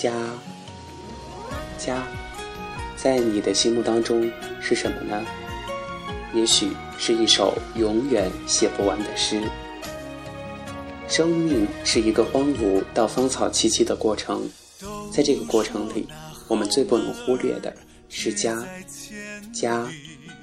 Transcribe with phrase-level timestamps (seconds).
[0.00, 0.14] 家，
[1.76, 2.02] 家，
[2.96, 5.22] 在你的心目当中是什么呢？
[6.32, 9.42] 也许是一首永远写不完的诗。
[11.06, 14.48] 生命是一个荒芜到芳草萋萋的过程，
[15.12, 16.08] 在这个过程里，
[16.48, 17.70] 我们最不能忽略的
[18.08, 18.66] 是家。
[19.52, 19.86] 家，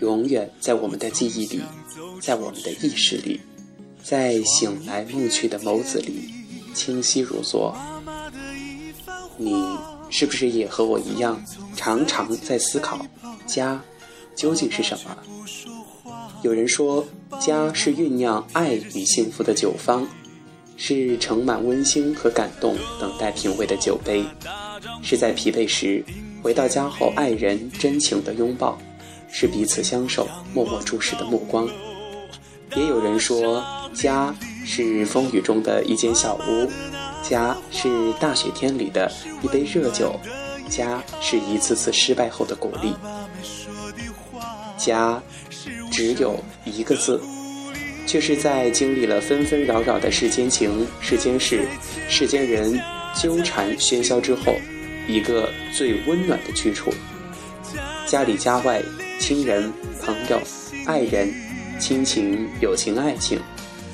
[0.02, 1.64] 永远在我们的记忆里，
[2.22, 3.42] 在我们的意识里，
[4.04, 6.30] 在醒来梦去的眸子里，
[6.76, 7.76] 清晰如昨。
[9.38, 9.64] 你
[10.10, 11.42] 是不是也和我一样，
[11.76, 13.00] 常常在思考，
[13.46, 13.82] 家
[14.36, 15.18] 究竟是什么？
[16.44, 17.06] 有人说，
[17.40, 20.06] 家是酝酿爱与幸福的酒方。
[20.80, 24.24] 是盛满温馨和感动，等待品味的酒杯；
[25.02, 26.06] 是在疲惫时
[26.44, 28.78] 回到家后，爱人真情的拥抱；
[29.28, 31.68] 是彼此相守、默默注视的目光。
[32.76, 36.70] 也有人说，家是风雨中的一间小屋，
[37.24, 40.20] 家是大雪天里的一杯热酒，
[40.70, 42.94] 家是一次次失败后的鼓励。
[44.78, 45.22] 家，
[45.92, 47.22] 只有一个字。
[48.08, 51.68] 却是在经历了纷纷扰扰的世间情、世间事、
[52.08, 52.82] 世间人
[53.14, 54.56] 纠缠喧嚣之后，
[55.10, 56.90] 一个最温暖的去处。
[58.06, 58.82] 家里家外，
[59.20, 59.70] 亲人、
[60.02, 60.40] 朋友、
[60.86, 61.30] 爱人、
[61.80, 63.38] 亲情、友情、爱情，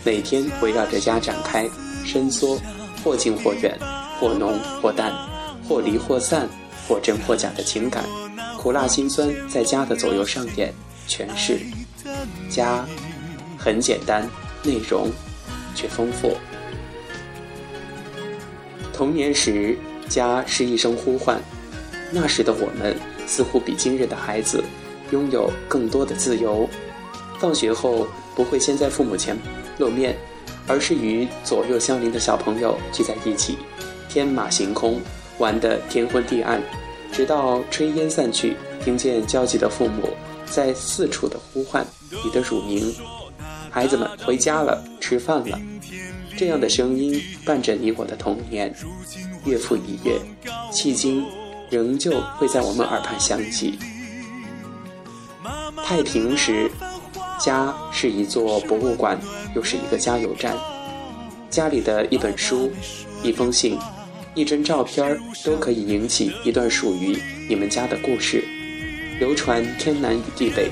[0.04, 1.68] 每天围绕着家展开、
[2.06, 2.62] 伸缩，
[3.04, 3.78] 或近或远，
[4.20, 5.14] 或浓或淡，
[5.68, 6.48] 或离或散，
[6.88, 8.04] 或真或假的情感，
[8.58, 10.74] 苦辣辛酸，在家的左右上演，
[11.08, 11.60] 全是
[12.50, 12.86] 家。
[13.58, 14.30] 很简单，
[14.62, 15.10] 内容
[15.74, 16.36] 却丰富。
[18.92, 19.78] 童年时，
[20.10, 21.40] 家是一声呼唤，
[22.12, 22.94] 那时的我们
[23.26, 24.62] 似乎比今日的孩子
[25.12, 26.70] 拥有更多的自由。
[27.40, 29.38] 放学后不会先在父母前
[29.78, 30.18] 露面，
[30.68, 33.58] 而是与左右相邻的小朋友聚在一起，
[34.10, 35.02] 天马行空，
[35.38, 36.62] 玩得天昏地暗，
[37.12, 40.10] 直到炊烟散去，听见焦急的父母
[40.46, 41.86] 在四处的呼唤
[42.24, 42.94] 你的乳名。
[43.70, 45.60] 孩子们回家了，吃饭了。
[46.38, 48.74] 这样的声音伴着你我的童年，
[49.46, 50.20] 月复一月，
[50.72, 51.26] 迄今
[51.70, 53.78] 仍旧会在我们耳畔响起。
[55.86, 56.72] 太平时，
[57.40, 59.20] 家是一座博物馆，
[59.56, 60.56] 又是一个加油站。
[61.50, 62.72] 家里的一本书、
[63.22, 63.78] 一封信、
[64.34, 68.44] 一张照片都可以引起一段属于你们家的故事，
[69.20, 70.70] 流传天南与地北。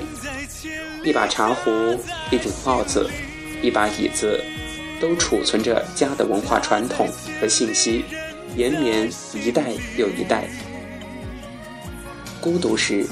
[1.04, 1.70] 一把茶壶，
[2.30, 3.08] 一顶帽子，
[3.62, 4.40] 一把椅子，
[5.00, 7.08] 都储存着家的文化传统
[7.40, 8.04] 和信息，
[8.56, 10.48] 延绵一代又一代。
[12.40, 13.06] 孤独时，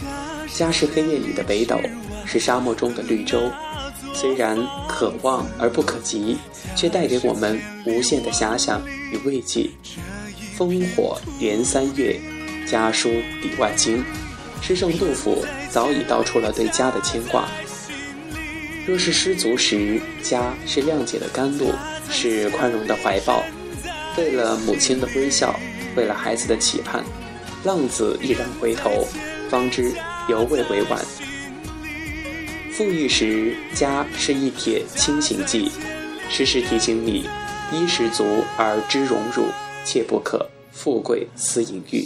[0.54, 1.80] 家是黑夜里的北斗，
[2.26, 3.50] 是沙漠中的绿洲。
[4.12, 6.36] 虽然可望而不可及，
[6.76, 9.70] 却带给我们无限的遐想与慰藉。
[10.58, 12.20] 烽火连三月，
[12.66, 13.08] 家书
[13.40, 14.04] 抵万金。
[14.62, 17.48] 诗圣杜甫早已道出了对家的牵挂。
[18.86, 21.72] 若是失足时，家是谅解的甘露，
[22.10, 23.42] 是宽容的怀抱。
[24.18, 25.58] 为了母亲的微笑，
[25.96, 27.02] 为了孩子的期盼，
[27.64, 29.06] 浪子毅然回头，
[29.48, 29.92] 方知
[30.28, 31.00] 犹未为晚。
[32.80, 35.70] 富裕时，家是一帖清醒剂，
[36.30, 37.28] 时时提醒你：
[37.70, 38.24] 衣食足
[38.56, 39.44] 而知荣辱，
[39.84, 42.02] 切不可富贵思淫欲。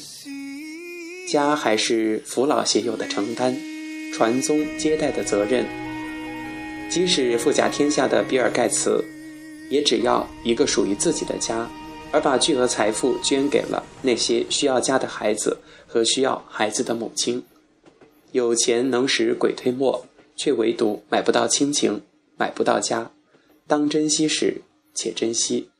[1.28, 3.56] 家还是扶老携幼的承担，
[4.12, 5.64] 传宗接代的责任。
[6.90, 9.00] 即使富甲天下的比尔盖茨，
[9.70, 11.70] 也只要一个属于自己的家，
[12.10, 15.56] 而把巨额财富捐给了那些需要家的孩子
[15.86, 17.40] 和需要孩子的母亲。
[18.32, 20.04] 有钱能使鬼推磨，
[20.36, 22.02] 却唯独买不到亲情，
[22.36, 23.10] 买不到家。
[23.66, 24.62] 当珍惜时，
[24.92, 25.70] 且珍惜。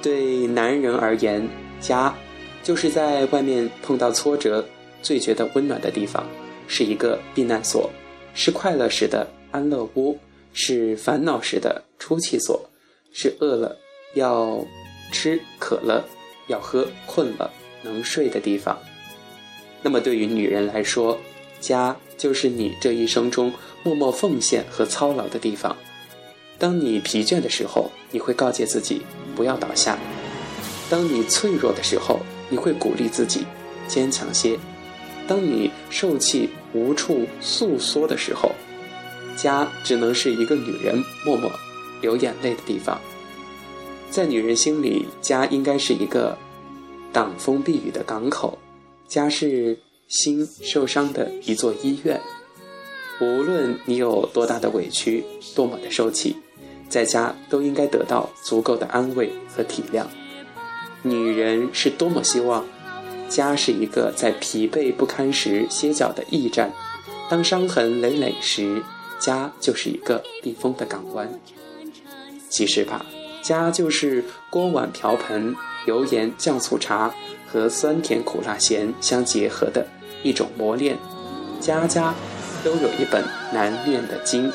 [0.00, 1.48] 对男人而言，
[1.80, 2.14] 家
[2.62, 4.64] 就是在外面碰到挫折。
[5.00, 6.26] 最觉得温暖的地方，
[6.66, 7.88] 是一个避难所，
[8.34, 10.18] 是快乐时的安乐屋，
[10.52, 12.68] 是烦恼时的出气所，
[13.12, 13.76] 是饿了
[14.14, 14.64] 要
[15.12, 16.04] 吃、渴了
[16.48, 17.48] 要喝、困了
[17.82, 18.78] 能睡的地方。
[19.82, 21.18] 那么，对于女人来说，
[21.60, 23.52] 家就是你这一生中
[23.82, 25.76] 默默奉献和操劳的地方。
[26.58, 29.02] 当你疲倦的时候，你会告诫自己
[29.36, 29.96] 不要倒下；
[30.90, 33.46] 当你脆弱的时候，你会鼓励自己
[33.86, 34.58] 坚强些。
[35.28, 38.50] 当你受气无处诉说的时候，
[39.36, 41.48] 家只能是一个女人默默
[42.00, 43.00] 流眼泪的地方。
[44.10, 46.36] 在女人心里，家应该是一个
[47.18, 48.56] 挡风避雨的港口，
[49.08, 49.76] 家是
[50.06, 52.20] 心受伤的一座医院。
[53.20, 56.36] 无论你有多大的委屈，多么的受气，
[56.88, 60.04] 在家都应该得到足够的安慰和体谅。
[61.02, 62.64] 女人是多么希望，
[63.28, 66.72] 家是一个在疲惫不堪时歇脚的驿站，
[67.28, 68.80] 当伤痕累累时，
[69.18, 71.28] 家就是一个避风的港湾。
[72.48, 73.04] 其实吧，
[73.48, 75.56] 家就是锅碗瓢盆、
[75.86, 77.10] 油盐酱醋茶
[77.50, 79.86] 和酸甜苦辣咸相结合的
[80.22, 80.98] 一种磨练。
[81.58, 82.14] 家家
[82.62, 84.52] 都有一本难念的经，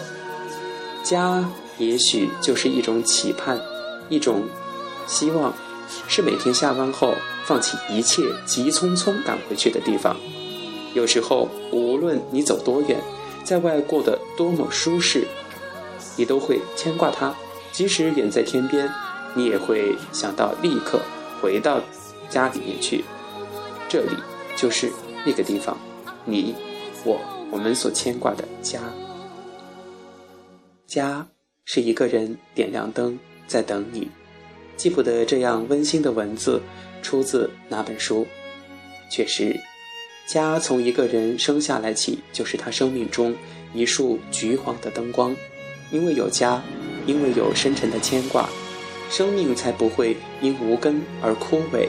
[1.03, 1.43] 家
[1.79, 3.59] 也许就是一种期盼，
[4.09, 4.43] 一种
[5.07, 5.51] 希望。
[6.07, 7.15] 是每天下班后
[7.45, 10.15] 放弃一切，急匆匆赶回去的地方。
[10.93, 12.99] 有时候，无论你走多远，
[13.43, 15.27] 在外过得多么舒适，
[16.15, 17.33] 你都会牵挂它。
[17.73, 18.89] 即使远在天边，
[19.33, 21.01] 你也会想到立刻
[21.41, 21.81] 回到
[22.29, 23.03] 家里面去。
[23.89, 24.15] 这里
[24.55, 24.91] 就是
[25.25, 25.75] 那个地方，
[26.23, 26.53] 你、
[27.03, 27.19] 我、
[27.51, 28.79] 我们所牵挂的家。
[30.85, 31.27] 家
[31.65, 33.17] 是一个人点亮灯，
[33.47, 34.07] 在等你。
[34.77, 36.61] 记不得这样温馨的文字
[37.01, 38.27] 出自哪本书。
[39.09, 39.59] 确实，
[40.27, 43.35] 家从一个人生下来起，就是他生命中
[43.73, 45.35] 一束橘黄的灯光。
[45.91, 46.61] 因为有家，
[47.05, 48.47] 因为有深沉的牵挂，
[49.09, 51.87] 生命才不会因无根而枯萎。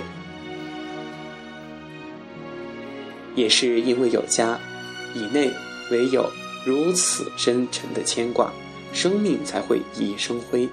[3.35, 4.59] 也是因为有家，
[5.15, 5.51] 以内
[5.91, 6.31] 唯有
[6.65, 8.53] 如此深沉的牵挂，
[8.93, 10.69] 生命才会熠熠生辉。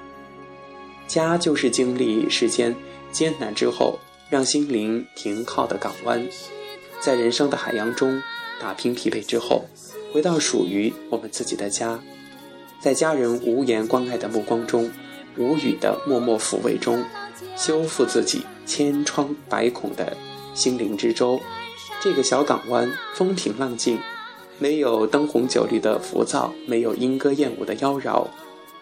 [1.07, 2.75] 家就是经历世间
[3.11, 3.99] 艰难之后，
[4.29, 6.25] 让心灵停靠的港湾，
[6.99, 8.21] 在人生的海洋中
[8.61, 9.65] 打拼疲惫之后，
[10.13, 11.99] 回到属于我们自己的家，
[12.81, 14.89] 在家人无言关爱的目光中，
[15.37, 17.03] 无语的默默抚慰中，
[17.55, 20.17] 修复自己千疮百孔的
[20.53, 21.39] 心灵之舟。
[22.01, 23.99] 这个小港湾风平浪静，
[24.57, 28.27] 没有灯红酒绿的浮躁，没有莺歌燕舞的妖娆，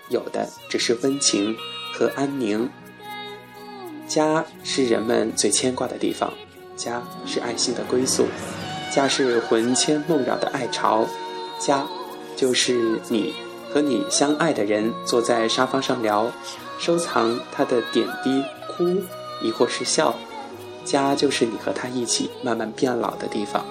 [0.09, 1.55] 有的只是温情。
[1.91, 2.69] 和安宁，
[4.07, 6.31] 家是人们最牵挂的地方，
[6.77, 8.25] 家是爱心的归宿，
[8.89, 11.05] 家是魂牵梦绕的爱巢，
[11.59, 11.85] 家
[12.37, 13.33] 就是你
[13.71, 16.31] 和你相爱的人坐在沙发上聊，
[16.79, 19.01] 收藏他的点滴，哭
[19.41, 20.15] 亦或是笑，
[20.83, 23.65] 家就是你和他一起慢慢变老的地方，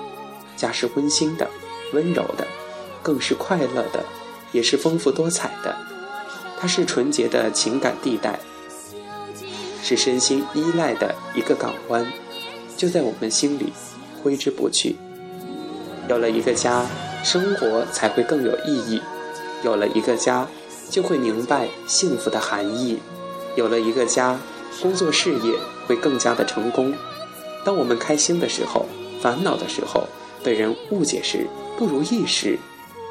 [0.57, 1.49] 家是温馨的、
[1.93, 2.47] 温柔的，
[3.03, 4.05] 更是快乐的，
[4.53, 5.75] 也是丰富多彩的。
[6.61, 8.39] 它是纯洁的情感地带，
[9.83, 12.07] 是身心依赖的一个港湾，
[12.77, 13.73] 就在我们心里
[14.23, 14.97] 挥之不去。
[16.09, 16.85] 有了一个家，
[17.23, 19.01] 生活才会更有意义；
[19.63, 20.47] 有了一个家，
[20.91, 22.99] 就会明白幸福的含义；
[23.57, 24.39] 有了一个家，
[24.81, 25.55] 工作事业
[25.87, 26.95] 会更加的成功。
[27.65, 28.87] 当我们开心的时候，
[29.21, 30.05] 烦恼的时候，
[30.43, 31.47] 被人误解时，
[31.77, 32.59] 不如意时，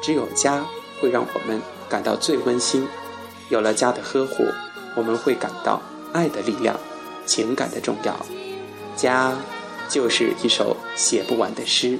[0.02, 0.64] 只有家
[1.00, 2.86] 会让我们感到最温馨。
[3.50, 4.44] 有了家的呵护，
[4.94, 5.80] 我们会感到
[6.12, 6.78] 爱的力量，
[7.26, 8.16] 情感的重要。
[8.96, 9.36] 家
[9.88, 11.98] 就是一首写不完的诗，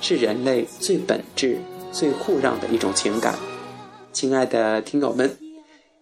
[0.00, 1.58] 是人类最本质、
[1.92, 3.34] 最互让的一种情感。
[4.18, 5.38] 亲爱的听友们，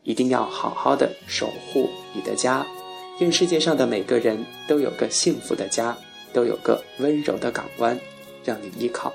[0.02, 2.66] 一定要好好的守护你的家，
[3.20, 5.94] 愿世界上的每个人都有个幸福的家，
[6.32, 8.00] 都有个温柔的港湾，
[8.42, 9.12] 让你依靠。